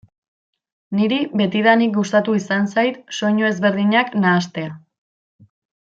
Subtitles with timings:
[0.99, 4.75] Niri betidanik gustatu izan zait soinu ezberdinak nahastea.